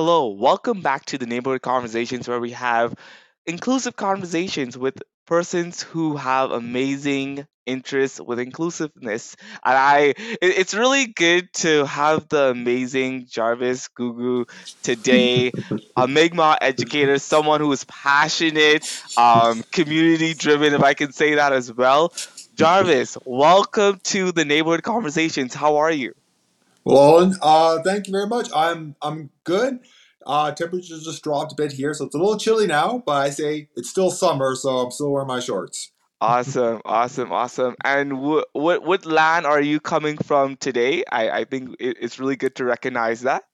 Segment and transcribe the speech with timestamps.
[0.00, 2.94] Hello, welcome back to the Neighborhood Conversations where we have
[3.46, 4.94] inclusive conversations with
[5.26, 9.34] persons who have amazing interests with inclusiveness.
[9.64, 14.48] And I it- it's really good to have the amazing Jarvis Googoo
[14.84, 15.50] today,
[15.96, 21.52] a Mi'kmaq educator, someone who is passionate, um, community driven, if I can say that
[21.52, 22.12] as well.
[22.54, 25.54] Jarvis, welcome to the Neighborhood Conversations.
[25.54, 26.14] How are you?
[26.88, 28.48] Well, Owen, uh, thank you very much.
[28.56, 29.80] I'm I'm good.
[30.26, 33.02] Uh, temperatures just dropped a bit here, so it's a little chilly now.
[33.04, 35.92] But I say it's still summer, so I'm still wearing my shorts.
[36.20, 37.76] Awesome, awesome, awesome.
[37.84, 41.04] And wh- what what land are you coming from today?
[41.12, 43.44] I, I think it, it's really good to recognize that.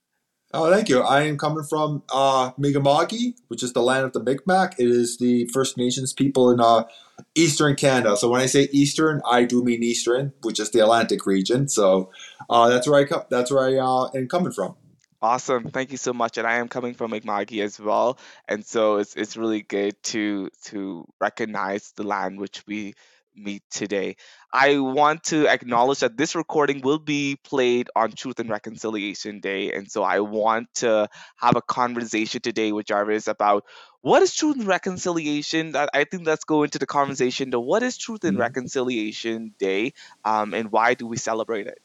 [0.55, 1.01] Oh, thank you.
[1.03, 4.75] I am coming from uh, Mi'kma'ki, which is the land of the Mi'kmaq.
[4.79, 6.85] It is the First Nations people in uh,
[7.35, 8.17] Eastern Canada.
[8.17, 11.69] So when I say Eastern, I do mean Eastern, which is the Atlantic region.
[11.69, 12.11] So
[12.49, 13.23] uh, that's where I come.
[13.31, 14.77] That's where I uh, am coming from.
[15.23, 15.71] Awesome.
[15.71, 16.37] Thank you so much.
[16.37, 18.19] And I am coming from Mi'kma'ki as well.
[18.47, 22.95] And so it's it's really good to to recognize the land which we
[23.37, 24.17] meet today.
[24.53, 29.73] I want to acknowledge that this recording will be played on Truth and Reconciliation Day.
[29.73, 33.65] And so I want to have a conversation today with Jarvis about
[34.05, 35.73] what is truth and reconciliation.
[35.73, 38.41] That I think let's go into the conversation to what is Truth and Mhm.
[38.41, 39.95] Reconciliation Day,
[40.27, 41.81] um, and why do we celebrate it?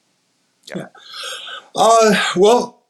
[0.65, 0.87] Yeah.
[1.73, 2.83] Uh, well,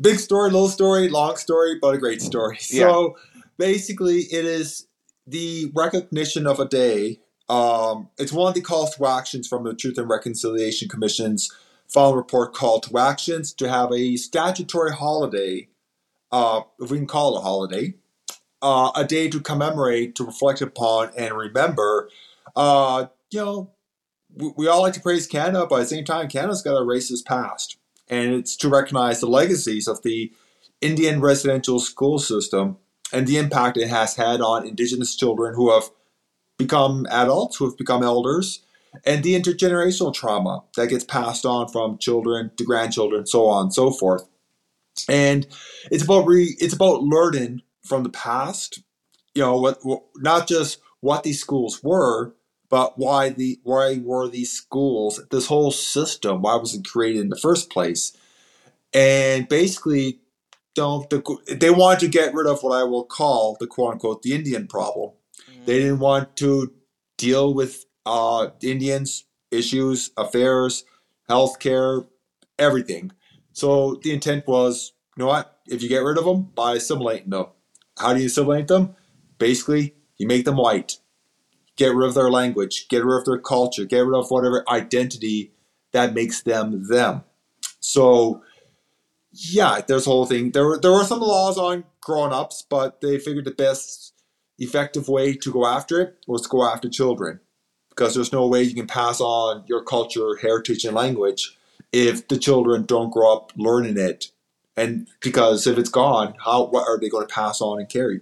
[0.00, 2.58] big story, little story, long story, but a great story.
[2.70, 2.90] Yeah.
[2.90, 3.16] So
[3.56, 4.88] basically, it is
[5.28, 7.20] the recognition of a day.
[7.48, 11.52] Um, it's one of the calls to actions from the Truth and Reconciliation Commission's
[11.86, 15.68] final report call to actions to have a statutory holiday,
[16.32, 17.94] uh, if we can call it a holiday,
[18.66, 22.10] uh, a day to commemorate, to reflect upon, and remember.
[22.56, 23.70] Uh, you know,
[24.34, 26.84] we, we all like to praise Canada, but at the same time, Canada's got a
[26.84, 27.76] racist past
[28.08, 30.32] and it's to recognize the legacies of the
[30.80, 32.76] Indian residential school system
[33.12, 35.90] and the impact it has had on Indigenous children who have
[36.58, 38.62] become adults, who have become elders,
[39.04, 43.74] and the intergenerational trauma that gets passed on from children to grandchildren, so on and
[43.74, 44.26] so forth.
[45.08, 45.46] And
[45.90, 48.82] it's about re, it's about learning from the past,
[49.34, 52.34] you know, what, what not just what these schools were,
[52.68, 57.28] but why the why were these schools, this whole system, why was it created in
[57.28, 58.16] the first place?
[58.92, 60.20] And basically,
[60.74, 64.22] don't the, they wanted to get rid of what I will call the quote unquote
[64.22, 65.12] the Indian problem.
[65.66, 66.72] They didn't want to
[67.18, 70.84] deal with uh, Indians' issues, affairs,
[71.28, 72.06] healthcare,
[72.58, 73.12] everything.
[73.52, 75.58] So the intent was, you know what?
[75.66, 77.46] If you get rid of them, by assimilating them.
[77.98, 78.94] How do you assimilate them?
[79.38, 80.98] Basically, you make them white.
[81.76, 82.88] Get rid of their language.
[82.88, 83.84] Get rid of their culture.
[83.84, 85.52] Get rid of whatever identity
[85.92, 87.24] that makes them them.
[87.80, 88.42] So,
[89.32, 90.52] yeah, there's a whole thing.
[90.52, 94.14] There were there were some laws on grown-ups, but they figured the best
[94.58, 97.40] effective way to go after it was to go after children
[97.90, 101.58] because there's no way you can pass on your culture, heritage, and language
[101.92, 104.30] if the children don't grow up learning it.
[104.76, 108.20] And because if it's gone, how what are they going to pass on and carry?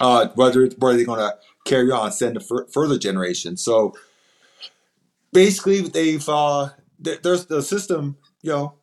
[0.00, 3.62] Uh, whether where are they going to carry on, send to fur- further generations?
[3.62, 3.94] So
[5.32, 6.70] basically, they've uh,
[7.02, 8.74] th- there's the system, you know,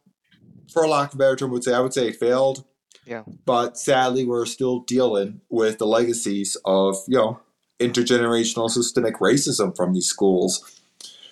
[0.71, 2.63] for lack of a better term, would say I would say failed.
[3.05, 3.23] Yeah.
[3.45, 7.39] But sadly, we're still dealing with the legacies of you know
[7.79, 10.81] intergenerational systemic racism from these schools.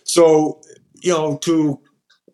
[0.03, 0.61] So
[1.01, 1.79] you know to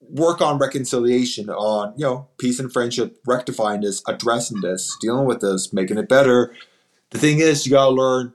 [0.09, 5.41] work on reconciliation, on you know peace and friendship, rectifying this, addressing this, dealing with
[5.41, 6.53] this, making it better.
[7.11, 8.33] The thing is, you gotta learn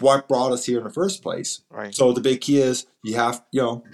[0.00, 1.62] what brought us here in the first place.
[1.70, 1.94] Right.
[1.94, 3.84] So the big key is you have, you know,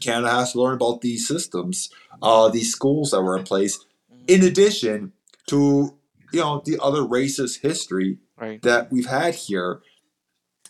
[0.00, 1.90] Canada has to learn about these systems,
[2.22, 3.84] uh, these schools that were in place,
[4.26, 5.12] in addition
[5.46, 5.96] to,
[6.32, 8.60] you know, the other racist history Right.
[8.62, 9.80] that we've had here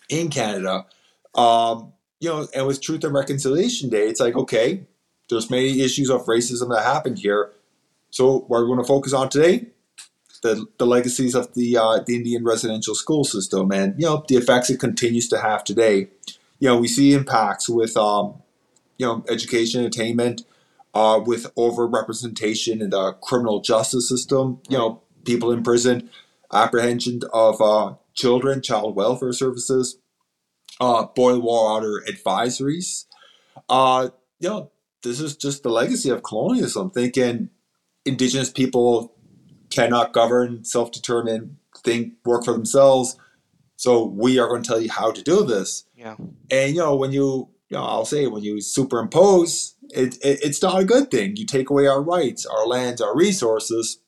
[0.08, 0.86] in Canada.
[1.34, 4.86] Um, you know, and with Truth and Reconciliation Day, it's like, okay,
[5.28, 7.52] there's many issues of racism that happened here.
[8.10, 9.66] So what we're going to focus on today,
[10.42, 14.36] the, the legacies of the uh, the Indian residential school system and you know the
[14.36, 16.08] effects it continues to have today.
[16.60, 18.42] You know, we see impacts with um,
[18.98, 20.42] you know education, attainment,
[20.94, 24.60] uh, with overrepresentation in the criminal justice system.
[24.68, 26.08] You know, people in prison,
[26.52, 29.98] apprehension of uh, children, child welfare services,
[30.80, 33.06] uh, boil water advisories.
[33.68, 34.08] Uh,
[34.40, 34.70] you know,
[35.02, 36.90] this is just the legacy of colonialism.
[36.90, 37.50] Thinking
[38.04, 39.14] indigenous people
[39.70, 43.16] cannot govern, self-determine, think, work for themselves.
[43.76, 45.84] So we are going to tell you how to do this.
[45.96, 46.16] Yeah.
[46.50, 50.62] And you know, when you, you know, I'll say when you superimpose, it, it it's
[50.62, 51.36] not a good thing.
[51.36, 54.00] You take away our rights, our lands, our resources,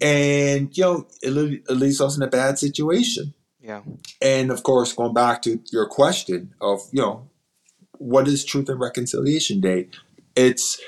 [0.00, 3.34] and you know it, it leaves us in a bad situation.
[3.60, 3.82] Yeah.
[4.20, 7.30] And of course, going back to your question of you know
[8.02, 9.88] what is Truth and Reconciliation Day,
[10.36, 10.80] it's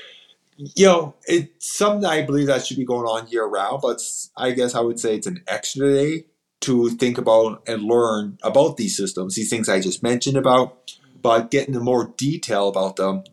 [0.57, 4.01] you know it's something I believe that should be going on year round, but
[4.37, 6.27] I guess I would say it's an extra day
[6.61, 11.51] to think about and learn about these systems, these things I just mentioned about, but
[11.51, 13.25] getting into more detail about them,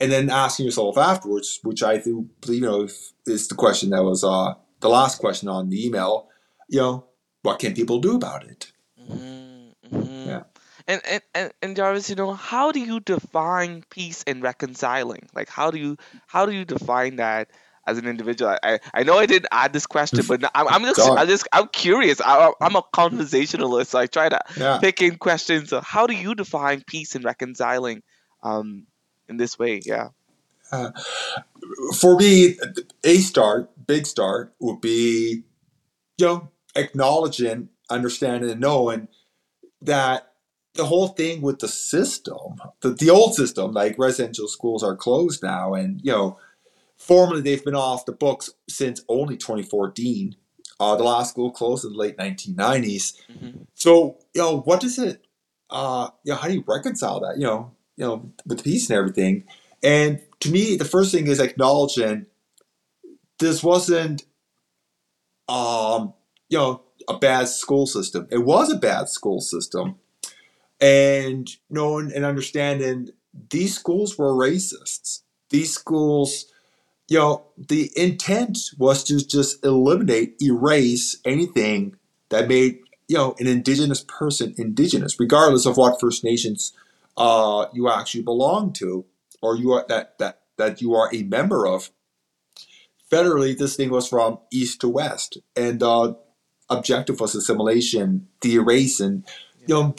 [0.00, 2.88] and then asking yourself afterwards, which I believe you know
[3.26, 6.28] is the question that was uh, the last question on the email.
[6.68, 7.04] You know,
[7.42, 8.72] what can people do about it?
[9.00, 10.21] Mhm, mhm.
[10.21, 10.21] Yeah.
[10.86, 15.28] And, and and and Jarvis, you know, how do you define peace and reconciling?
[15.34, 15.96] Like, how do you
[16.26, 17.50] how do you define that
[17.86, 18.56] as an individual?
[18.62, 21.68] I I, know I didn't add this question, but I'm, I'm just I'm just I'm
[21.68, 22.20] curious.
[22.20, 24.78] I, I'm a conversationalist, so I try to Yeah.
[24.80, 25.70] pick in questions.
[25.70, 28.02] So how do you define peace and reconciling,
[28.42, 28.86] um,
[29.28, 29.82] in this way?
[29.84, 30.08] Yeah.
[32.00, 32.56] for me,
[33.04, 35.44] a start, big start would be,
[36.18, 39.08] you know, acknowledging, understanding, and knowing
[39.82, 40.31] that
[40.74, 45.42] the whole thing with the system, the, the old system, like residential schools are closed
[45.42, 46.38] now, and you know,
[46.96, 50.36] formally they've been off the books since only 2014.
[50.80, 53.14] Uh, the last school closed in the late 1990s.
[53.30, 55.24] hmm So, you know, what does it,
[55.70, 58.98] uh, you know, how do you reconcile that, you know, you know, with peace and
[58.98, 59.44] everything?
[59.82, 62.26] And to me, the first thing is acknowledging
[63.38, 64.24] this wasn't,
[65.48, 66.14] um,
[66.48, 68.26] you know, a bad school system.
[68.30, 69.96] It was a bad school system.
[70.82, 73.10] And knowing and understanding
[73.50, 75.20] these schools were racists.
[75.50, 76.46] These schools,
[77.08, 81.96] you know, the intent was to just eliminate, erase anything
[82.30, 86.74] that made you know an indigenous person indigenous, regardless of what First Nations
[87.16, 89.06] uh, you actually belong to
[89.42, 91.90] or you are that that that you are a member of.
[93.10, 96.14] Federally, this thing was from east to west, and uh,
[96.70, 99.24] objective was assimilation, the erase, and
[99.66, 99.94] you know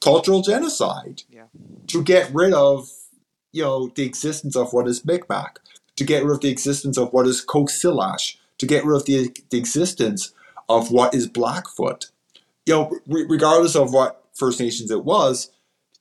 [0.00, 1.46] cultural genocide Yeah.
[1.88, 2.88] to get rid of
[3.52, 5.56] you know the existence of what is Mi'kmaq,
[5.96, 9.06] to get rid of the existence of what is Coast Salish, to get rid of
[9.06, 10.32] the, the existence
[10.68, 12.10] of what is Blackfoot.
[12.66, 15.50] You know, re- regardless of what First Nations it was,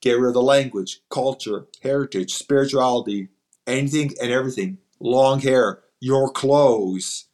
[0.02, 3.30] get rid of the language, culture, heritage, spirituality,
[3.66, 4.78] anything and everything.
[5.00, 7.26] Long hair, your clothes.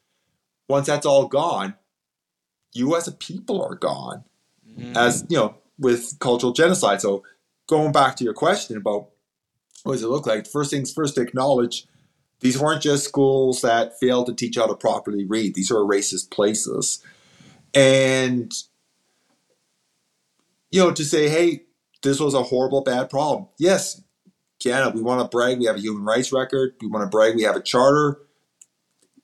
[0.70, 1.74] Once that's all gone,
[2.74, 4.24] you as a people are gone
[4.66, 7.02] hmm as you know with cultural genocide.
[7.02, 7.24] So
[7.68, 9.10] going back to your question about
[9.84, 10.48] what does it look like?
[10.48, 11.86] First things first, to acknowledge
[12.40, 15.56] these weren't just schools that failed to teach how to properly read.
[15.56, 17.04] These are racist places,
[17.74, 18.52] and
[20.72, 21.64] you know to say, hey,
[22.02, 23.48] this was a horrible, bad problem.
[23.58, 24.02] Yes,
[24.60, 25.60] Canada, we want to brag.
[25.60, 26.76] We have a human rights record.
[26.82, 27.36] We want to brag.
[27.36, 28.20] We have a charter.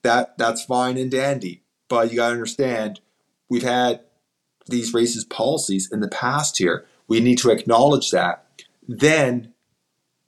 [0.02, 1.62] That that's fine and dandy.
[1.88, 3.00] But you got to understand,
[3.48, 4.00] we've had
[4.66, 6.86] these racist policies in the past here.
[7.08, 8.44] We need to acknowledge that.
[8.86, 9.52] Then,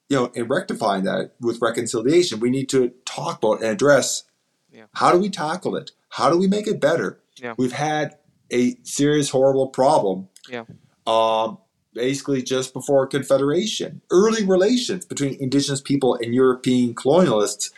[0.09, 4.25] you know, in rectifying that with reconciliation, we need to talk about and address
[4.73, 4.85] Yeah.
[4.95, 5.93] how do we tackle it?
[6.11, 7.21] How do we make it better?
[7.37, 7.55] Yeah.
[7.57, 8.17] We've had
[8.53, 10.29] a serious, horrible problem.
[10.49, 10.65] Yeah.
[11.07, 11.59] Um,
[11.95, 17.71] basically, just before Confederation, early relations between Indigenous people and European colonialists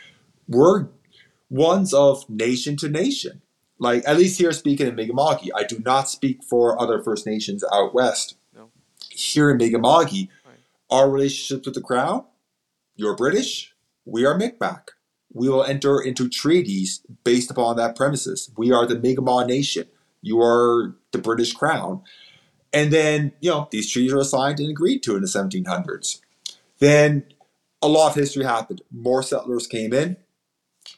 [0.47, 0.89] were
[1.49, 3.41] ones of nation to nation
[3.79, 7.63] like at least here speaking in Mi'kma'ki, I do not speak for other First Nations
[7.73, 8.35] out west.
[8.55, 8.69] No.
[9.09, 10.57] Here in Mi'kma'ki, Right.
[10.89, 12.25] our relationship with the Crown,
[12.95, 13.73] you're British,
[14.05, 14.89] we are Mi'kmaq.
[15.33, 18.49] We will enter into treaties based upon that premises.
[18.57, 19.87] We are the Mi'kmaq nation.
[20.21, 22.01] You are the British Crown.
[22.71, 26.21] And then, you know, these treaties are signed and agreed to in the 1700s.
[26.79, 27.25] Then
[27.81, 28.81] a lot of history happened.
[28.91, 30.17] More settlers came in,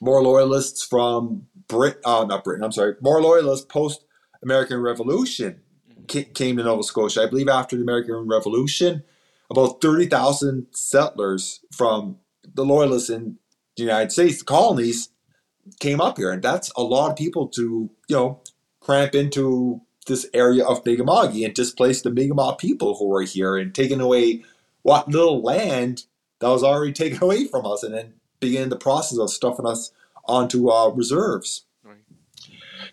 [0.01, 4.05] more loyalists from Brit, uh, not Britain, I'm sorry, more loyalists post
[4.43, 5.61] American Revolution
[6.09, 7.23] ca- came to Nova Scotia.
[7.23, 9.03] I believe after the American Revolution,
[9.51, 12.17] about 30,000 settlers from
[12.53, 13.37] the loyalists in
[13.77, 15.09] the United States, the colonies,
[15.79, 16.31] came up here.
[16.31, 18.41] And that's a lot of people to, you know,
[18.81, 23.75] cramp into this area of Mi'kma'ki and displace the Mi'kmaq people who were here and
[23.75, 24.45] taking away
[24.83, 26.05] what little land
[26.39, 29.91] that was already taken away from us and then begin the process of stuffing us
[30.25, 31.65] onto uh, reserves.
[31.83, 31.97] Right.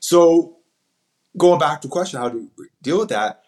[0.00, 0.58] So,
[1.36, 3.42] going back to the question, how do we deal with that?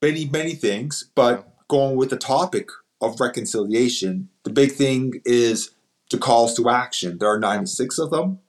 [0.00, 2.68] Many, many things, but going with the topic
[3.00, 5.70] of reconciliation, the big thing is
[6.10, 7.18] the calls to action.
[7.18, 8.40] There are 96 of them.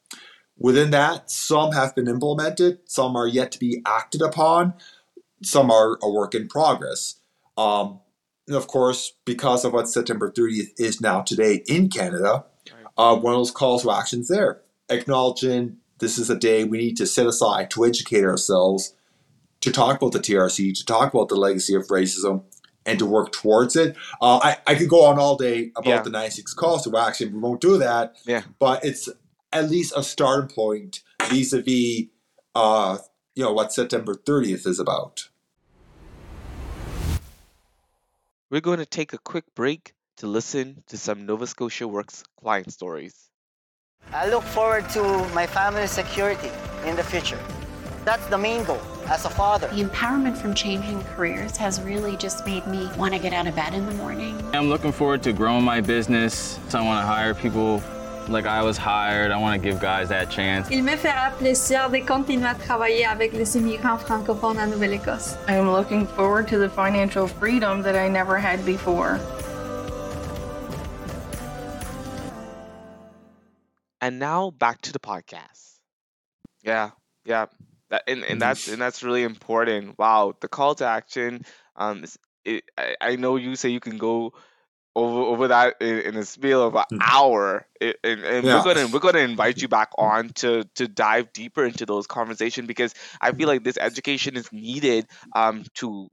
[0.57, 4.73] Within that, some have been implemented, some are yet to be acted upon,
[5.41, 7.15] some are a work in progress.
[7.57, 8.01] Um,
[8.47, 12.45] and of course, because of what September 30th is now today in Canada.
[12.99, 16.97] Uh, one of those calls to actions there, acknowledging this is a day we need
[16.97, 18.93] to set aside to educate ourselves,
[19.61, 22.43] to talk about the TRC, to talk about the legacy of racism,
[22.85, 23.95] and to work towards it.
[24.21, 26.01] Uh, I, I could go on all day about Yeah.
[26.01, 27.31] the 96 calls to action.
[27.33, 28.15] We won't do that.
[28.25, 28.43] Yeah.
[28.59, 29.07] But it's
[29.53, 32.07] at least a starting point vis-a-vis,
[32.55, 32.97] uh,
[33.35, 35.29] you know, what September 30th is about.
[38.49, 42.71] We're going to take a quick break to listen to some Nova Scotia Works client
[42.73, 43.29] stories.
[44.11, 45.01] I look forward to
[45.33, 46.51] my family's security
[46.85, 47.39] in the future.
[48.03, 49.67] That's the main goal as a father.
[49.67, 53.55] The empowerment from changing careers has really just made me want to get out of
[53.55, 54.35] bed in the morning.
[54.53, 56.59] I'm looking forward to growing my business.
[56.67, 57.81] So I want to hire people
[58.27, 59.31] like I was hired.
[59.31, 60.69] I want to give guys that chance.
[60.69, 65.37] Il me fera plaisir de continuer à travailler avec les immigrants francophones en Nouvelle-Écosse.
[65.47, 69.19] I'm looking forward to the financial freedom that I never had before.
[74.09, 75.77] And now back to the podcast.
[76.63, 76.89] Yeah,
[77.25, 77.45] yeah.
[77.91, 79.99] That and, and that's and that's really important.
[79.99, 81.43] Wow, the call to action.
[81.75, 82.05] Um,
[82.43, 84.33] it, I, I know you say you can go
[84.95, 86.97] over over that in, in a spiel of an Mhm.
[87.01, 88.57] hour, It- and, and Yeah.
[88.57, 92.65] we're gonna we're gonna invite you back on to to dive deeper into those conversations
[92.67, 96.09] because I feel like this education is needed um to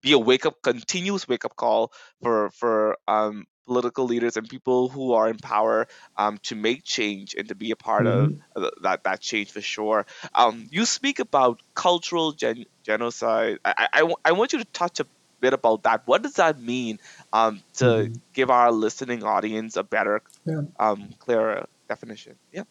[0.00, 4.88] be a wake up continuous wake up call for for um political leaders and people
[4.88, 8.32] who are in power um to make change and to be a part of
[8.82, 10.06] that that change for sure.
[10.34, 13.58] Um you speak about cultural gen- genocide.
[14.24, 15.06] I want you to touch a
[15.40, 16.02] bit about that.
[16.06, 16.98] What does that mean
[17.32, 18.20] um to Mhm.
[18.34, 20.62] give our listening audience a better Yeah.
[20.78, 22.36] um clearer definition?
[22.52, 22.64] Yeah.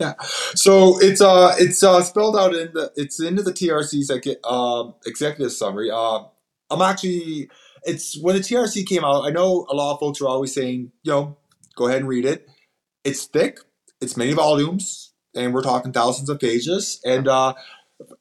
[0.00, 0.14] Yeah,
[0.54, 4.10] So it's uh it's uh spelled out in the it's into the TRC's
[4.44, 5.90] um executive summary.
[5.90, 6.28] Um,
[6.70, 7.50] I'm actually
[7.88, 9.22] it's when the TRC came out.
[9.24, 11.38] I know a lot of folks are always saying, you know,
[11.76, 12.46] go ahead and read it.
[13.04, 13.60] It's thick.
[14.00, 17.00] It's many volumes, and we're talking thousands of pages.
[17.04, 17.54] And uh,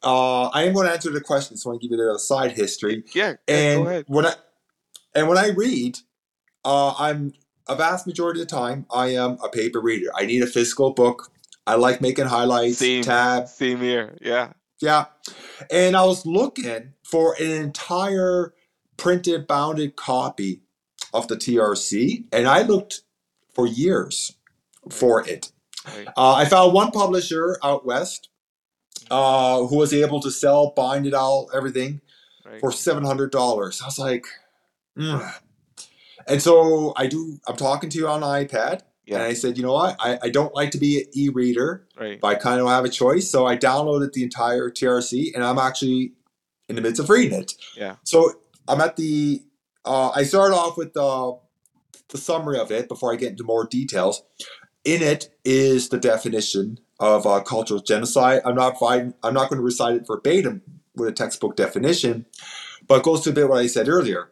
[0.02, 1.62] uh, I am going to answer the questions.
[1.62, 3.04] So I want to give you a side history.
[3.14, 4.34] yeah, And go ahead when I
[5.14, 6.00] and when I read,
[6.66, 7.34] uh, I'm
[7.68, 10.10] a vast majority of the time I am a paper reader.
[10.16, 11.32] I need a physical book.
[11.66, 13.54] I like making highlights, same tabs.
[13.54, 15.06] same here yeah Yeah.
[15.70, 18.54] And I was looking for an entire
[18.98, 20.62] printed bounded copy
[21.14, 23.02] of the TRC, and I looked
[23.54, 24.36] for years
[24.90, 25.52] for it.
[25.86, 28.30] right Uh, I found one publisher out west
[29.10, 32.02] uh, who was able to sell, bind it all, everything
[32.46, 33.82] right for seven hundred dollars.
[33.82, 34.26] I was like,
[34.98, 35.34] "Mm."
[36.28, 37.40] and so I do.
[37.48, 38.82] I'm talking to you on iPad,
[39.16, 39.96] and I said, you know what?
[40.00, 42.90] I, I don't like to be an e-reader, right but I kind of have a
[42.90, 43.30] choice.
[43.30, 46.14] So I downloaded the entire TRC, and I'm actually
[46.70, 47.54] in the midst of reading it.
[47.78, 48.34] yeah So
[48.68, 49.44] I'm at the.
[49.86, 54.24] Uh, I start off with the summary of it before I get into more details.
[54.84, 58.42] In it is the definition of uh, cultural genocide.
[58.46, 60.62] I'm not I'm not going to recite it verbatim
[60.96, 62.26] with a textbook definition,
[62.88, 64.32] but it goes to a bit what I said earlier.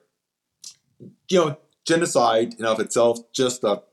[1.30, 3.84] You know, genocide in of itself, just the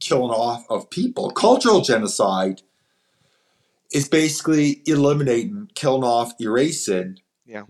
[0.00, 1.30] killing off of people.
[1.30, 2.62] Cultural genocide
[3.92, 7.64] is basically eliminating, killing off, erasing Yeah.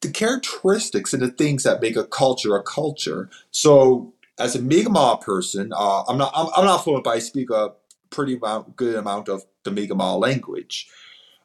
[0.00, 3.28] The characteristics and the things that make a culture a culture.
[3.50, 7.50] So, as a Mi'kmaq person, uh, I'm not I'm, I'm not fluent, but I speak
[7.50, 7.72] a
[8.10, 10.88] pretty amount, good amount of the Mi'kmaq language.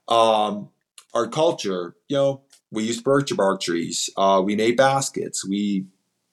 [0.07, 0.69] Um,
[1.13, 4.09] our culture, you know, we use birch bark trees.
[4.17, 5.47] Uh, we made baskets.
[5.47, 5.85] We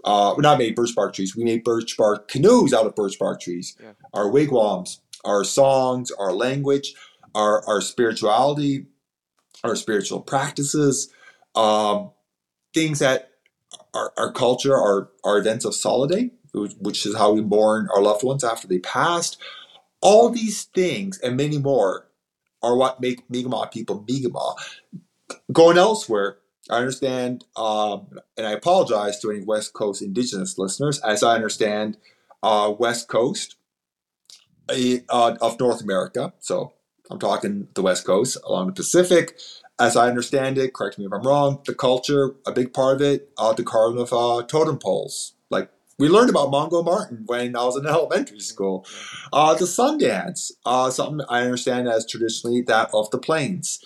[0.04, 1.36] uh, not made birch bark trees.
[1.36, 3.76] We made birch bark canoes out of birch bark trees.
[3.80, 3.92] Yeah.
[4.12, 6.94] Our wigwams, our songs, our language,
[7.34, 8.86] our our spirituality,
[9.64, 11.12] our spiritual practices,
[11.54, 12.10] um,
[12.74, 13.30] things that
[13.94, 15.74] our, our culture, our, our events of
[16.52, 19.38] which- which is how we mourn our loved ones after they passed.
[20.00, 22.08] All these things and many more
[22.62, 24.56] are what make Mi'kmaq people Mi'kmaq.
[25.52, 26.38] Going elsewhere,
[26.70, 31.96] I understand, um, and I apologize to any West Coast Indigenous listeners, as I understand,
[32.42, 33.56] uh, West Coast
[34.68, 36.72] eh, uh, of North America, so
[37.10, 39.38] I'm talking the West Coast along the Pacific,
[39.78, 43.02] as I understand it, correct me if I'm wrong, the culture, a big part of
[43.02, 45.34] it, uh, the carving of uh, totem poles.
[45.50, 48.86] Like we learned about Mungo Martin when I was in elementary school.
[49.32, 53.84] Uh, the Sundance, uh, something I understand as traditionally that of the plains.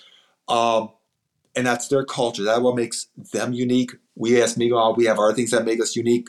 [0.49, 0.91] Um,
[1.55, 2.45] and that's their culture.
[2.45, 3.93] That's what makes them unique.
[4.15, 6.29] We as Mi'kmaq, we have our things that make us unique.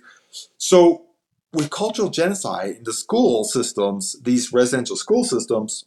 [0.57, 1.07] So
[1.53, 5.85] with cultural genocide in the school systems, these residential school systems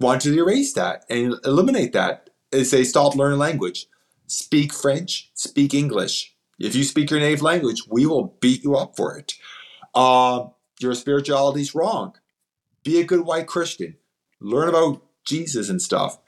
[0.00, 2.30] wanted to erase that and eliminate that.
[2.52, 3.86] They stop learning language.
[4.28, 6.34] Speak French, speak English.
[6.60, 9.34] If you speak your native language, we will beat you up for it.
[9.94, 12.14] Um, your spirituality is wrong.
[12.84, 13.96] Be a good white Christian.
[14.40, 16.18] Learn about Jesus and stuff.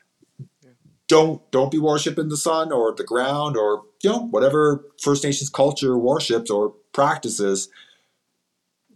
[1.08, 5.50] Don't don't be worshiping the sun or the ground or you know whatever First Nations
[5.50, 7.68] culture worships or practices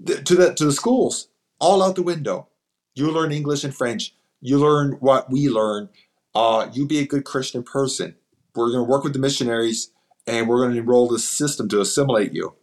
[0.07, 1.29] to the to the schools
[1.61, 2.49] all out the window.
[2.95, 4.15] You learn English and French.
[4.41, 5.91] You learn what we learn.
[6.39, 8.15] Uh, you be a good Christian person.
[8.55, 9.91] We're going to work with the missionaries
[10.25, 12.55] and we're going to enroll this system to assimilate you.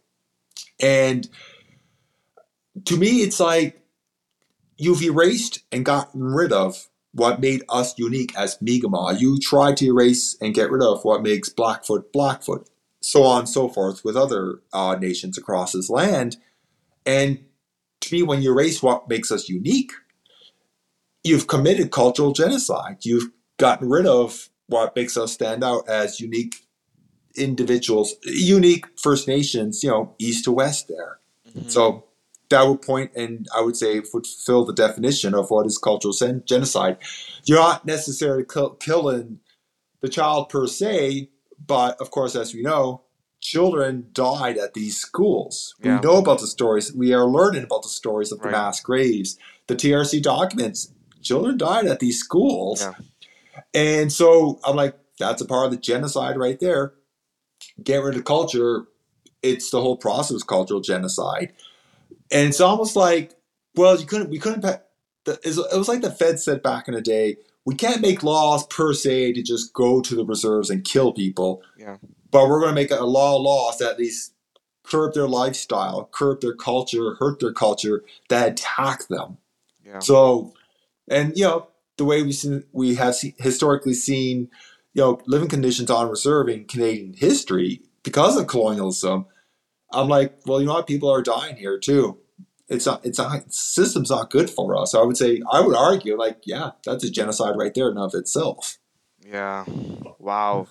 [0.80, 1.28] And
[2.86, 3.82] to me, it's like
[4.78, 9.20] you've erased and gotten rid of what made us unique as Mi'kmaq.
[9.20, 12.70] You try to erase and get rid of what makes Blackfoot Blackfoot,
[13.02, 16.38] so on and so forth with other uh, nations across this land.
[17.04, 17.44] And
[18.00, 19.92] to me, when you erase what makes us unique,
[21.24, 22.98] you've committed cultural genocide.
[23.02, 26.56] You've gotten rid of what makes us stand out as unique
[27.36, 31.18] individuals, unique First Nations, you know, east to west there.
[31.54, 31.70] Mhm.
[31.70, 32.04] So
[32.48, 36.14] that would point, and I would say would fulfill the definition of what is cultural
[36.14, 36.96] gen- genocide.
[37.44, 39.40] You're not necessarily kill- killing
[40.00, 41.30] the child per se,
[41.66, 43.02] but of course, as we know,
[43.40, 45.74] children died at these schools.
[45.82, 45.96] Yeah.
[46.00, 46.92] We know about the stories.
[46.92, 48.52] We are learning about the stories of the Right.
[48.52, 49.36] mass graves,
[49.66, 50.88] the TRC documents.
[51.22, 52.80] Children died at these schools.
[52.80, 52.94] Yeah.
[53.74, 56.94] And so I'm like, that's a part of the genocide right there.
[57.82, 58.84] Get rid of culture.
[59.42, 61.52] It's the whole process of cultural genocide.
[62.30, 63.34] And it's almost like,
[63.74, 64.80] well, you couldn't, we couldn't, pa-
[65.24, 68.22] the, it's- it was like the Fed said back in the day, we can't make
[68.22, 71.62] laws per se to just go to the reserves and kill people.
[71.76, 71.96] Yeah.
[72.30, 74.32] But we're going to make a law laws that at least
[74.84, 79.38] curb their lifestyle, curb their culture, hurt their culture, that attack them.
[79.84, 79.98] Yeah.
[79.98, 80.54] So,
[81.08, 84.50] and you know, the way we seen, we have se- historically seen,
[84.94, 89.26] you know, living conditions on reserve in Canadian history because of colonialism.
[89.92, 90.86] I'm like, well, you know what?
[90.86, 92.18] People are dying here too.
[92.68, 93.04] It's not.
[93.06, 93.52] It's not.
[93.52, 94.92] System's not good for us.
[94.92, 97.96] So I would say, I would argue, like, yeah, that's a genocide right there in
[97.96, 98.78] of itself.
[99.24, 99.64] Yeah.
[100.18, 100.66] Wow.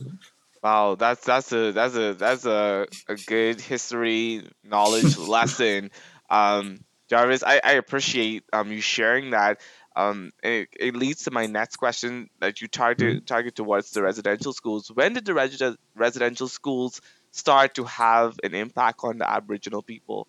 [0.61, 0.95] Wow.
[0.95, 5.91] That's that's a that's a that's a, a good history knowledge lesson.
[6.29, 9.61] Um, Jarvis, I, I appreciate um you sharing that.
[9.95, 14.51] Um, it, it leads to my next question that you target target towards the residential
[14.53, 14.91] schools.
[14.93, 20.27] When did the resi- residential schools start to have an impact on the Aboriginal people?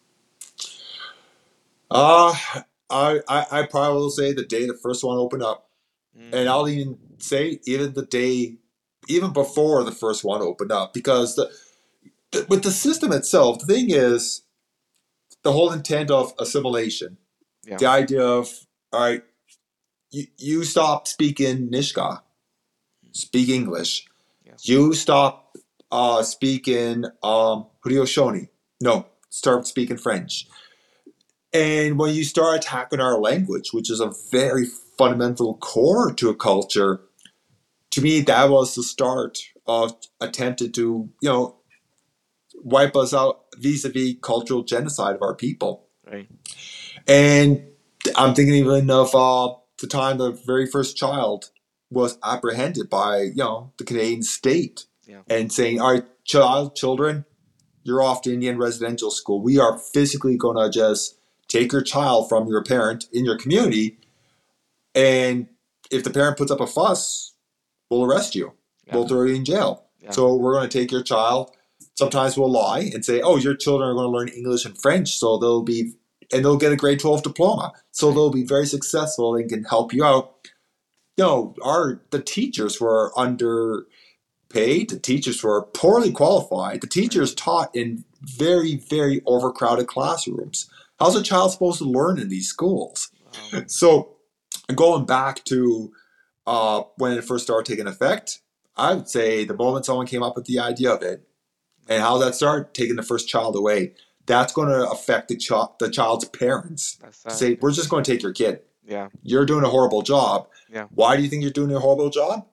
[1.90, 2.34] Uh,
[2.90, 5.64] I, I, I probably will say the day the first one opened up,
[6.18, 8.56] Mm, and I'll even say even the day,
[9.08, 11.50] even before the first one opened up, because the,
[12.32, 14.42] the with the system itself, the thing is,
[15.42, 17.18] the whole intent of assimilation,
[17.66, 17.76] Yeah.
[17.76, 18.48] the idea of
[18.92, 19.22] all right,
[20.16, 22.22] you you stop speaking Nishka,
[23.12, 24.06] speak English,
[24.44, 24.54] Yeah.
[24.62, 25.56] you stop
[25.92, 27.66] uh speaking um
[28.80, 30.46] no, start speaking French.
[31.52, 34.66] And when you start attacking our language, which is a very
[34.98, 37.00] fundamental core to a culture,
[37.92, 41.56] to me, that was the start of attempted to, you know,
[42.62, 45.86] wipe us out vis-a-vis cultural genocide of our people.
[46.10, 46.28] Right.
[47.06, 47.62] And
[48.16, 51.50] I'm thinking even of uh, the time the very first child
[51.90, 55.22] was apprehended by, you know, the Canadian state Yeah.
[55.28, 57.24] and saying, all right, child, children,
[57.84, 59.40] you're off to Indian residential school.
[59.40, 61.16] We are physically going to just
[61.48, 63.98] take your child from your parent in your community.
[64.94, 65.48] And
[65.90, 67.34] if the parent puts up a fuss,
[67.90, 68.52] we'll arrest you.
[68.92, 69.84] We'll throw you in jail.
[70.00, 70.10] Yeah.
[70.10, 71.50] So we're going to take your child.
[71.96, 75.16] Sometimes we'll lie and say, oh, your children are going to learn English and French.
[75.18, 75.92] So they'll be,
[76.32, 77.72] and they'll get a grade 12 diploma.
[77.92, 80.34] So they'll be very successful and can help you out.
[81.16, 84.90] You know, our, the teachers were underpaid.
[84.90, 86.80] The teachers were poorly qualified.
[86.80, 90.68] The teachers taught in very, very overcrowded classrooms.
[90.98, 93.10] How's a child supposed to learn in these schools?
[93.52, 93.62] Wow.
[93.68, 94.16] So,
[94.74, 95.92] going back to
[96.46, 98.40] uh, when it first started taking effect,
[98.76, 101.26] I would say the moment someone came up with the idea of it
[101.88, 103.94] and how that started taking the first child away,
[104.26, 106.98] that's going to affect the, ch- the child's parents.
[107.28, 108.60] Say, we're just going to take your kid.
[108.86, 109.08] Yeah.
[109.22, 110.48] You're doing a horrible job.
[110.70, 110.86] Yeah.
[110.90, 112.46] Why do you think you're doing a horrible job?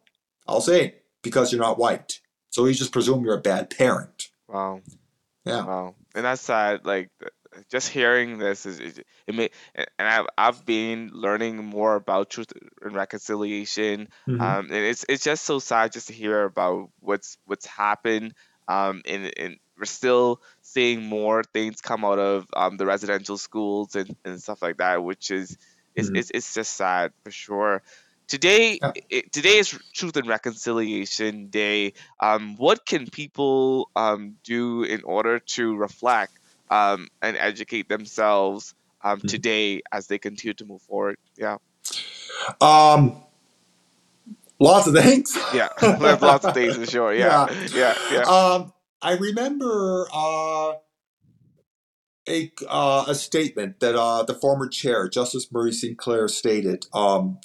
[0.47, 2.19] I'll say, because you're not white.
[2.49, 4.29] So you just presume you're a bad parent.
[4.47, 4.81] Wow.
[5.45, 5.65] Yeah.
[5.65, 5.95] Wow.
[6.15, 6.86] And that's sad.
[6.86, 7.09] Like
[7.69, 12.51] just hearing this is it, it may and I've I've been learning more about truth
[12.81, 14.09] and reconciliation.
[14.27, 14.41] Mhm.
[14.41, 18.33] Um, and it's it's just so sad just to hear about what's what's happened.
[18.67, 23.95] Um, and and we're still seeing more things come out of um the residential schools
[23.95, 25.57] and, and stuff like that, which is
[25.95, 26.17] it's, Mhm.
[26.17, 27.81] it's it's just sad for sure.
[28.27, 28.91] Today, Yeah.
[29.12, 31.93] i today is Truth and Reconciliation Day.
[32.19, 36.31] Um, what can people um, do in order to reflect
[36.69, 39.27] um, and educate themselves um, Mhm.
[39.27, 41.17] today as they continue to move forward?
[41.38, 41.57] Yeah.
[42.62, 43.21] Um,
[44.59, 45.38] lots of things.
[45.53, 45.69] Yeah,
[46.21, 47.13] lots of things for sure.
[47.13, 48.21] Yeah, yeah, yeah.
[48.23, 50.73] Um, I remember uh,
[52.27, 57.39] a uh, a statement that uh, the former chair, Justice Murray Sinclair, stated um,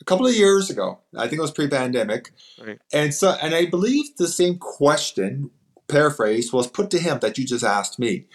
[0.00, 1.00] a couple of years ago.
[1.16, 2.32] I think it was pre-pandemic,
[2.64, 2.78] Right.
[2.92, 5.50] and so and I believe the same question,
[5.88, 8.26] paraphrase, was put to him that you just asked me,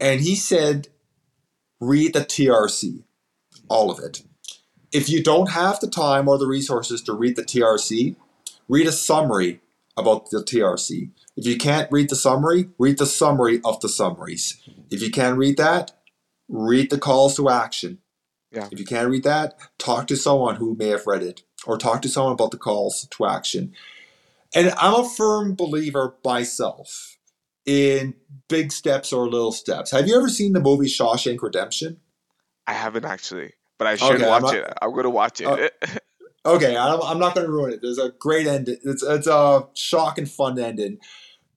[0.00, 0.88] and he said,
[1.80, 3.04] "Read the TRC,
[3.68, 4.22] all of it.
[4.92, 8.16] If you don't have the time or the resources to read the TRC,
[8.68, 9.60] read a summary
[9.96, 11.10] about the TRC.
[11.36, 14.60] If you can't read the summary, read the summary of the summaries.
[14.90, 15.92] If you can't read that,
[16.48, 17.98] read the calls to action.
[18.52, 18.68] Yeah.
[18.72, 22.02] If you can't read that, talk to someone who may have read it or talk
[22.02, 23.72] to someone about the calls to action.
[24.54, 27.16] And I'm a firm believer myself
[27.64, 28.14] in
[28.48, 29.92] big steps or little steps.
[29.92, 31.98] Have you ever seen the movie Shawshank Redemption?
[32.66, 34.72] I haven't actually, but I should Okay, watch not- it.
[34.82, 35.46] I'm gonna watch it.
[35.46, 35.86] Uh,
[36.44, 37.80] Okay, I'm, I'm not going to ruin it.
[37.82, 38.68] There's a great end.
[38.68, 40.98] It's it's a shock and fun ending.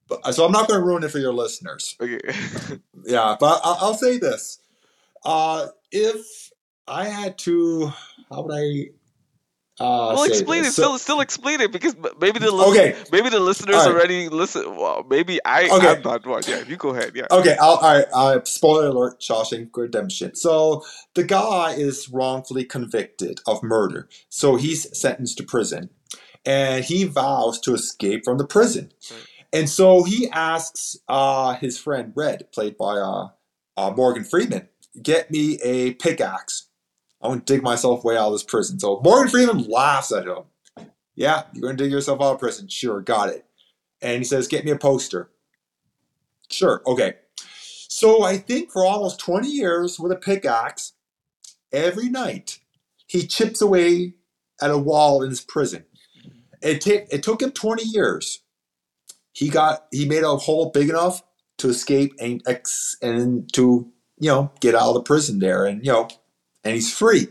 [0.07, 1.95] But, so I'm not going to ruin it for your listeners.
[2.01, 2.19] okay.
[3.05, 4.59] Yeah, but I'll, I'll say this:
[5.25, 6.51] uh, if
[6.87, 7.91] I had to,
[8.29, 8.91] how would I?
[9.79, 10.71] Uh, well, explain it.
[10.71, 12.95] So- Still, still explain it because maybe the listen, Okay.
[13.11, 13.87] maybe the listeners right.
[13.87, 14.75] already listen.
[14.75, 15.67] Well, maybe I.
[15.67, 15.87] Okay.
[15.87, 16.43] I'm not one.
[16.47, 17.13] Yeah, you go ahead.
[17.15, 17.25] Yeah.
[17.31, 18.05] Okay, I'll, all right.
[18.13, 20.35] Uh, spoiler alert: Shawshank Redemption.
[20.35, 20.83] So
[21.15, 25.89] the guy is wrongfully convicted of murder, so he's sentenced to prison,
[26.45, 28.91] and he vows to escape from the prison.
[29.09, 29.19] Right.
[29.53, 33.27] And so he asks uh, his friend Red, played by uh,
[33.77, 34.67] uh, Morgan Freeman,
[35.01, 36.67] get me a pickaxe.
[37.23, 38.79] I want to dig myself way out of this prison.
[38.79, 40.43] So Morgan Freeman laughs at him.
[41.15, 42.67] Yeah, you're to dig yourself out of prison.
[42.67, 43.45] Sure, got it.
[44.01, 45.29] And he says, get me a poster.
[46.49, 47.15] Sure, okay.
[47.87, 50.93] So I think for almost 20 years with a pickaxe,
[51.71, 52.59] every night
[53.07, 54.15] he chips away
[54.61, 55.85] at a wall in his prison.
[56.61, 58.39] It, ta- it took him 20 years.
[59.31, 61.23] He got he made a hole big enough
[61.57, 65.83] to escape and ex and to you know get out of the prison there and
[65.83, 66.07] you know
[66.63, 67.27] and he's free.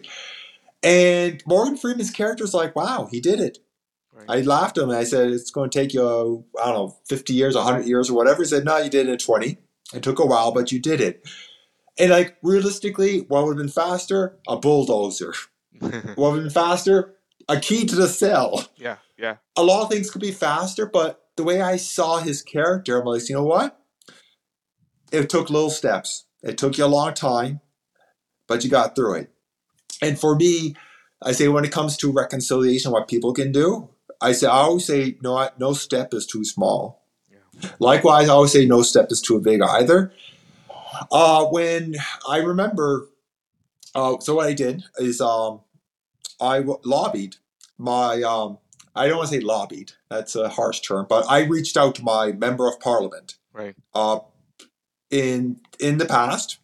[0.82, 3.58] And Morgan Freeman's character is like, wow, he did it.
[4.12, 4.26] Right.
[4.28, 6.96] I laughed at him and I said, it's going to take you, I don't know,
[7.08, 8.42] 50 years, 100 years or whatever.
[8.42, 9.58] He said, no, you did it in 20.
[9.94, 11.26] It took a while, but you did it.
[11.98, 14.38] And like realistically, what would have been faster?
[14.48, 15.34] A bulldozer.
[15.80, 17.14] What would have been faster?
[17.48, 18.68] A key to the cell.
[18.76, 18.96] yeah.
[19.18, 19.36] Yeah.
[19.56, 23.06] A lot of things could be faster, but the way I saw his character, I'm
[23.06, 23.80] like, you know what?
[25.12, 26.24] It took little steps.
[26.42, 27.60] It took you a long time,
[28.52, 29.30] but you got through it.
[30.02, 30.76] And for me,
[31.22, 33.88] I say when it comes to reconciliation, what people can do,
[34.20, 37.02] I say I always say no, no step is too small.
[37.78, 40.12] Likewise, I always say no step is too big either.
[41.10, 41.94] Uh, when
[42.28, 43.08] I remember,
[43.94, 45.60] uh, so what I did is um,
[46.38, 47.36] I w- lobbied
[47.78, 48.58] my um,
[48.94, 49.92] I don't want to say lobbied.
[50.10, 53.36] That's a harsh term, but I reached out to my member of parliament.
[53.54, 53.74] Right.
[53.94, 54.18] Uh,
[55.10, 56.58] in in the past,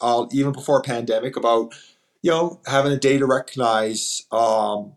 [0.00, 1.74] uh, even before pandemic, about
[2.22, 4.94] you know having a day to recognize, um,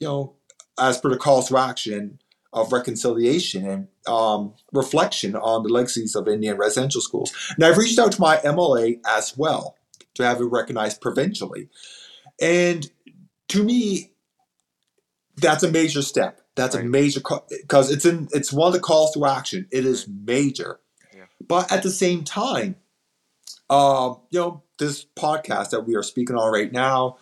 [0.00, 0.34] you know,
[0.78, 2.18] as per the calls to action
[2.52, 7.32] of reconciliation and um, reflection on the legacies of Indian residential schools.
[7.56, 9.76] And I've reached out to my MLA as well
[10.14, 11.68] to have it recognized provincially.
[12.40, 12.90] And
[13.48, 14.12] to me,
[15.36, 16.40] that's a major step.
[16.56, 19.68] That's a major because it's in it's one of the calls to action.
[19.70, 20.80] It is major,
[21.14, 21.24] Yeah.
[21.46, 22.76] but at the same time,
[23.70, 27.18] um, you know, this podcast that we are speaking on right now,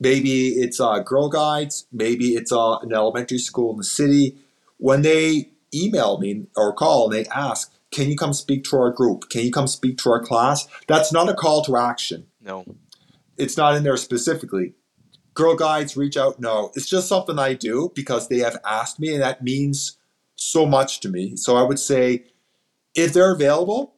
[0.00, 4.36] maybe it's uh, Girl Guides, maybe it's uh, an elementary school in the city.
[4.78, 8.90] When they email me or call and they ask, "Can you come speak to our
[8.90, 9.30] group?
[9.30, 12.64] Can you come speak to our class?" That's not a call to action No.
[13.38, 14.74] it's not in there specifically.
[15.34, 16.40] Girl guides reach out.
[16.40, 19.98] No, it's just something I do because they have asked me, and that means
[20.34, 21.36] so much to me.
[21.36, 22.24] So I would say,
[22.94, 23.94] if they're available,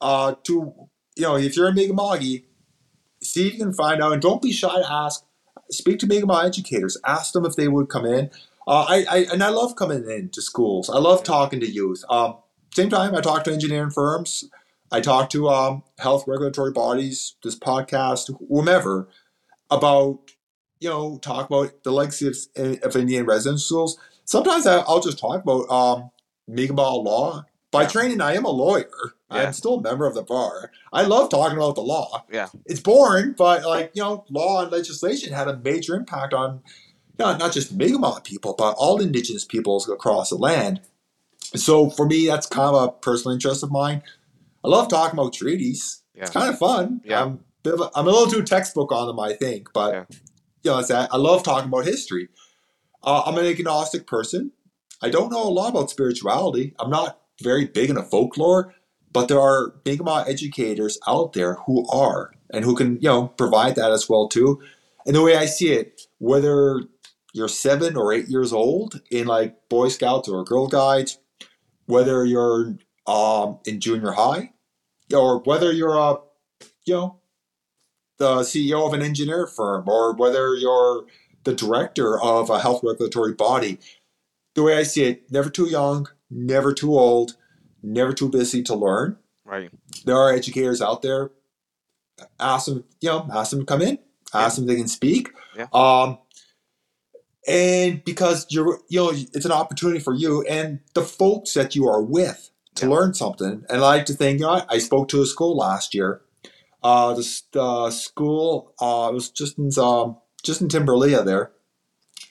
[0.00, 0.74] uh, to
[1.16, 2.44] you know, if you're in Mi'kma'ki,
[3.22, 5.24] see if you can find out, and don't be shy to ask.
[5.70, 6.96] Speak to Mi'kma'ki educators.
[7.06, 8.30] Ask them if they would come in.
[8.66, 10.88] Uh, I, I and I love coming in to schools.
[10.90, 12.04] I love talking to youth.
[12.08, 12.36] Um,
[12.74, 14.44] same time, I talk to engineering firms.
[14.92, 19.08] I talk to um, health regulatory bodies, this podcast, whomever,
[19.70, 20.20] about
[20.80, 22.36] you know talk about the legacy of,
[22.82, 23.98] of Indian residence schools.
[24.24, 26.10] Sometimes I, I'll just talk about um,
[26.48, 27.44] Mi'kmaq law.
[27.70, 27.88] By Yeah.
[27.88, 28.88] training, I am a lawyer.
[29.34, 29.46] Yeah.
[29.46, 30.70] I'm still a member of the bar.
[30.92, 32.24] I love talking about the law.
[32.32, 32.48] Yeah.
[32.66, 36.62] It's boring, but like you know, law and legislation had a major impact on
[37.18, 40.80] not not just Mi'kmaq people, but all Indigenous peoples across the land.
[41.54, 44.02] So for me, that's kind of a personal interest of mine.
[44.64, 46.02] I love talking about treaties.
[46.14, 46.22] Yeah.
[46.22, 47.00] It's kind of fun.
[47.04, 47.22] Yeah.
[47.22, 49.92] I'm, a bit of a, I'm a little too textbook on them, I think, but
[49.94, 50.04] Yeah.
[50.62, 52.28] you know, it's that I love talking about history.
[53.02, 54.52] Uh, I'm an agnostic person.
[55.02, 56.74] I don't know a lot about spirituality.
[56.78, 58.72] I'm not very big into folklore,
[59.14, 63.28] but there are big Mi'kmaq educators out there who are and who can, you know,
[63.28, 64.60] provide that as well too.
[65.06, 66.82] And the way I see it, whether
[67.32, 71.18] you're seven or eight years old in like Boy Scouts or Girl Guides,
[71.86, 74.52] whether you're um, in junior high,
[75.14, 76.16] or whether you're a,
[76.84, 77.20] you know,
[78.18, 81.04] the CEO of an engineer firm, or whether you're
[81.44, 83.78] the director of a health regulatory body.
[84.54, 87.36] The way I see it, never too young, never too old,
[87.84, 89.18] never too busy to learn.
[89.44, 89.70] Right.
[90.04, 91.30] There are educators out there.
[92.40, 93.98] Ask them, you know, ask them to come in,
[94.32, 95.30] ask them if they can speak.
[95.56, 95.66] Yeah.
[95.72, 96.18] Um,
[97.46, 101.86] and because you're, you know, it's an opportunity for you and the folks that you
[101.88, 102.92] are with to Yeah.
[102.92, 103.64] learn something.
[103.68, 106.22] And I like to think, you know, I spoke to a school last year.
[106.82, 111.50] Uh, the, the school uh, was just in um, just in Timberlea there,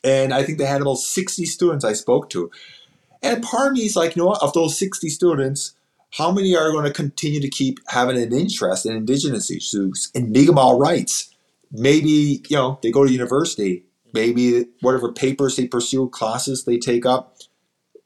[0.03, 2.51] and I think they had about sixty students I spoke to.
[3.23, 4.43] And part of me is like, you know what?
[4.43, 5.75] Of those sixty students,
[6.11, 10.31] how many are going to continue to keep having an interest in Indigenous issues and
[10.31, 11.33] Mi'kmaq rights?
[11.71, 13.85] Maybe you know they go to university.
[14.13, 17.35] Maybe whatever papers they pursue, classes they take up,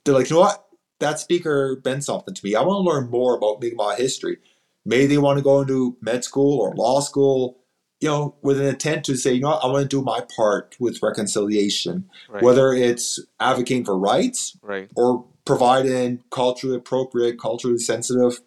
[0.05, 0.65] they're like, you know what?
[0.99, 2.55] That speaker meant something to me.
[2.55, 4.37] I want to learn more about Mi'kmaq history.
[4.85, 7.57] Maybe they want to go into med school or law school,
[7.99, 10.21] you know, with an intent to say, you know what, I want to do my
[10.35, 12.43] part with reconciliation, Right.
[12.43, 14.89] whether it's advocating for rights right.
[14.95, 18.41] or providing culturally appropriate, culturally sensitive,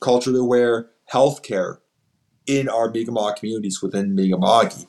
[0.00, 1.78] culturally aware healthcare
[2.46, 4.86] in our Mi'kmaq communities within Mi'kma'ki.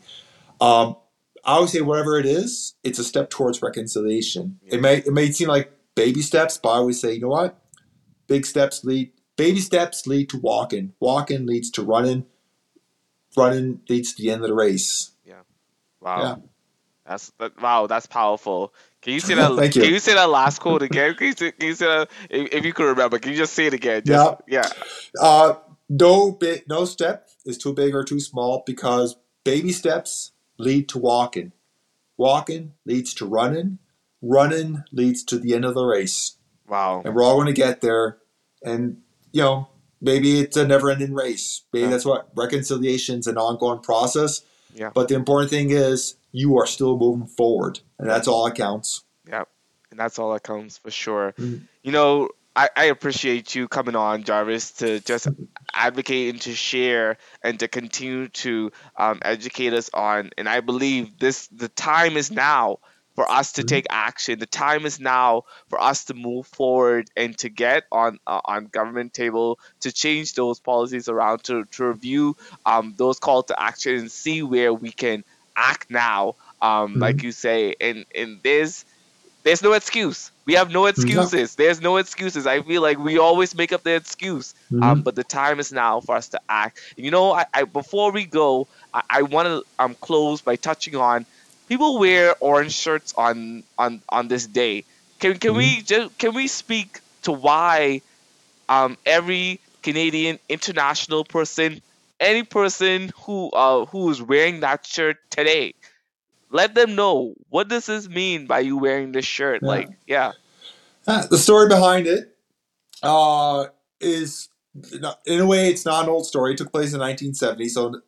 [0.62, 0.96] Um,
[1.44, 4.60] I would say whatever it is, it's a step towards reconciliation.
[4.66, 7.62] It may it may seem like baby steps, but I always say, you know what?
[8.28, 10.94] Big steps lead baby steps lead to walking.
[11.00, 12.26] Walking leads to running.
[13.38, 15.12] Running leads to the end of the race.
[15.26, 15.42] Yeah.
[16.02, 16.22] Wow.
[16.22, 16.36] Yeah.
[17.06, 17.88] That's that, wow.
[17.88, 18.74] That's powerful.
[19.02, 19.56] Can you say that?
[19.58, 19.74] Thank.
[19.74, 21.15] Can you say that last quote again?
[21.15, 23.20] Can you say, can you say that if, if you could remember?
[23.20, 24.04] Can you just say it again?
[24.06, 24.70] Just, yeah.
[25.20, 25.56] Uh,
[25.89, 31.00] no big, no step is too big or too small because baby steps lead to
[31.00, 31.52] walking.
[32.18, 33.80] Walking leads to running.
[34.22, 36.36] Running leads to the end of the race,
[36.68, 37.02] Wow.
[37.06, 38.18] and we're all going to get there.
[38.62, 38.98] And
[39.32, 39.70] you know,
[40.02, 41.64] maybe it's a never-ending race.
[41.74, 41.92] Maybe Yeah.
[41.92, 44.42] that's what reconciliation is an ongoing process.
[44.74, 44.92] Yeah.
[44.94, 49.04] But the important thing is you are still moving forward, and that's all that counts.
[49.28, 49.44] Yeah.
[49.92, 51.34] And that's all that counts for sure.
[51.40, 51.62] Mm.
[51.82, 55.28] You know, I, I appreciate you coming on, Jarvis, to just
[55.74, 60.32] advocate and to share and to continue to um, educate us on.
[60.38, 62.80] And I believe this the time is now
[63.20, 64.40] for us to take action.
[64.40, 68.68] The time is now for us to move forward and to get on uh, on
[68.68, 73.96] government table to change those policies around to, to review um, those call to action
[73.96, 76.36] and see where we can act now.
[76.62, 78.86] Um, like you say, and and there's
[79.44, 80.32] there's no excuse.
[80.46, 81.56] We have no excuses.
[81.56, 82.48] There's no excuses.
[82.48, 84.54] I feel like we always make up the excuse.
[84.82, 86.80] Um, but the time is now for us to act.
[86.96, 90.96] You know, I, I before we go, I, I want to um close by touching
[90.96, 91.26] on
[91.70, 94.84] people wear orange shirts on on on this day.
[95.20, 98.02] Can can we just can we speak to why
[98.68, 101.82] um every Canadian international person,
[102.20, 105.74] any person who uh who is wearing that shirt today,
[106.52, 109.62] let them know what does this mean by you wearing this shirt?
[109.62, 109.68] Yeah.
[109.68, 110.32] Like, yeah,
[111.08, 112.36] Uh, the story behind it
[113.02, 113.66] uh,
[114.00, 114.50] is,
[115.26, 116.54] in a way, it's not an old story.
[116.54, 117.70] It took place in 1970.
[117.70, 118.02] So,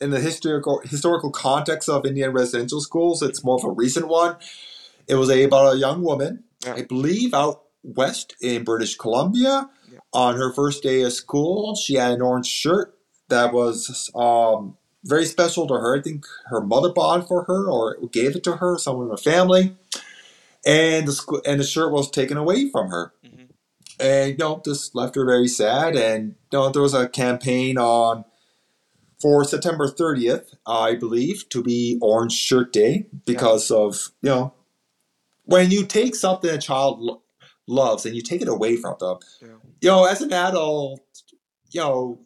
[0.00, 4.36] in the historical historical context of Indian residential schools, it's more of a recent one.
[5.06, 6.74] It was a, about a young woman, Yeah.
[6.74, 9.70] I believe, out west in British Columbia.
[9.90, 9.98] Yeah.
[10.12, 12.94] On her first day of school, she had an orange shirt
[13.28, 15.98] that was um, very special to her.
[15.98, 19.10] I think her mother bought it for her or gave it to her, someone in
[19.10, 19.76] her family.
[20.66, 23.12] And the school, and the shirt was taken away from her.
[23.24, 23.48] Mhm.
[24.00, 25.96] And you know, this left her very sad.
[25.96, 28.24] And you know, there was a campaign on
[29.20, 34.54] for September 30th, I believe, to be Orange Shirt Day because of you know
[35.44, 37.22] when you take something a child lo-
[37.66, 39.18] loves and you take it away from them.
[39.40, 39.48] Yeah.
[39.80, 41.00] You know, as an adult,
[41.70, 42.20] you know,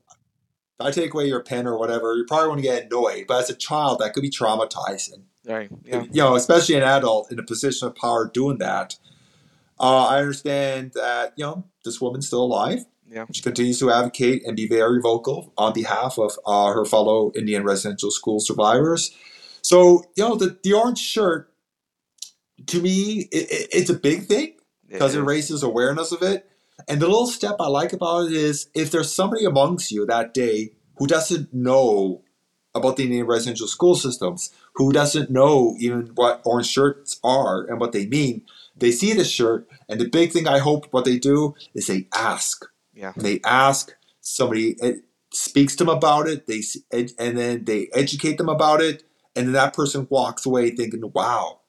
[0.80, 3.26] if I take away your pen or whatever, you're probably going to get annoyed.
[3.28, 7.30] But as a child, that could be traumatizing right, yeah, you know, especially an adult
[7.32, 8.96] in a position of power doing that.
[9.78, 12.84] Uh, I understand that you know this woman's still alive.
[13.12, 13.26] Yeah.
[13.32, 17.62] She continues to advocate and be very vocal on behalf of uh, her fellow Indian
[17.64, 19.14] residential school survivors.
[19.60, 21.52] So you know the the orange shirt
[22.66, 24.54] to me it, it- it's a big thing
[24.88, 26.48] because it raises awareness of it.
[26.88, 30.34] And the little step I like about it is if there's somebody amongst you that
[30.34, 32.22] day who doesn't know
[32.74, 34.50] about the Indian residential school systems.
[34.76, 38.42] Who doesn't know even what orange shirts are and what they mean?
[38.76, 42.08] They see the shirt, and the big thing I hope what they do is they
[42.14, 42.64] ask.
[43.02, 43.12] Yeah.
[43.16, 46.46] They ask somebody it speaks to them about it.
[46.46, 46.62] They
[46.92, 49.02] ed- and then they educate them about it,
[49.34, 51.60] and then that person walks away thinking, "Wow,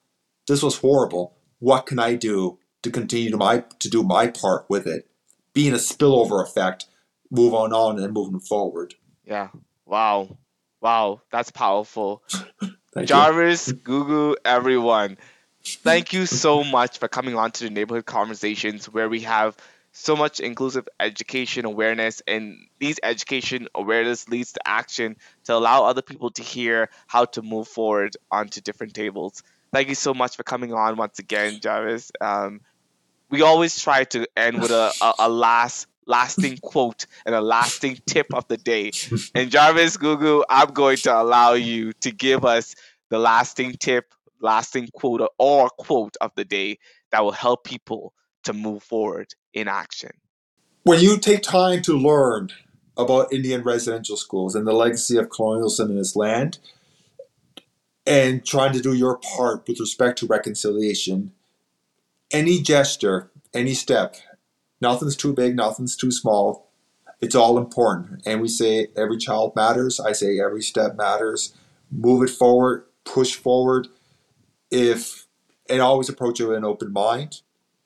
[0.46, 1.36] this was horrible.
[1.58, 5.10] What can I do to continue to my to do my part with it?"
[5.52, 6.86] Being a spillover effect,
[7.30, 8.94] move on on and moving forward.
[9.24, 9.48] Yeah.
[9.86, 10.38] Wow.
[10.80, 11.22] Wow.
[11.32, 12.22] That's powerful.
[13.04, 15.18] Jarvis, Googoo, everyone.
[15.64, 19.56] Thank you so much for coming on to the neighborhood conversations where we have
[19.96, 26.02] so much inclusive education awareness and these education awareness leads to action to allow other
[26.02, 29.44] people to hear how to move forward onto different tables.
[29.72, 32.10] Thank you so much for coming on once again, Jarvis.
[32.20, 32.60] Um,
[33.30, 37.98] we always try to end with a, a, a last lasting quote and a lasting
[38.04, 38.90] tip of the day.
[39.34, 42.74] And Jarvis Googoo, I'm going to allow you to give us
[43.10, 46.78] the lasting tip, lasting quote, or quote of the day
[47.12, 48.12] that will help people
[48.44, 50.10] to move forward in action.
[50.84, 52.50] When you take time to learn
[52.96, 56.58] about Indian residential schools and the legacy of colonialism in this land,
[58.06, 61.32] and trying to do your part with respect to reconciliation,
[62.30, 64.16] any gesture, any step,
[64.80, 66.68] nothing's too big, nothing's too small.
[67.20, 68.22] It's all important.
[68.26, 69.98] And we say every child matters.
[69.98, 71.54] I say every step matters.
[71.90, 73.88] Move it forward, push forward.
[74.70, 75.26] If
[75.68, 77.40] and always approach it with an open mind.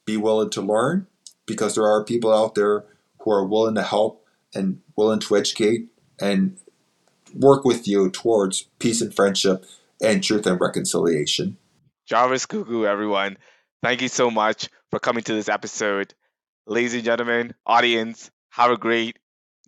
[0.08, 1.06] Be willing to learn
[1.44, 2.86] because there are people out there
[3.20, 6.56] who are willing to help and willing to educate and
[7.34, 9.66] work with you towards peace and friendship
[10.00, 11.58] and truth and reconciliation.
[12.06, 13.36] Jarvis Googoo, everyone.
[13.82, 16.14] Thank you so much for coming to this episode.
[16.66, 19.18] Ladies and gentlemen, audience, have a great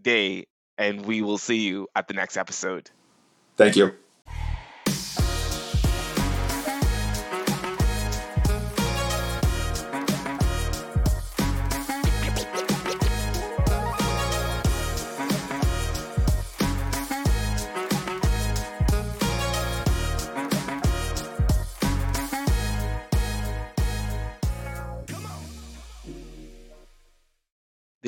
[0.00, 0.46] day,
[0.78, 2.90] and we will see you at the next episode.
[3.58, 3.92] Thank you.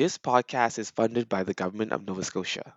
[0.03, 2.73] This podcast is funded by the Government of Nova Scotia.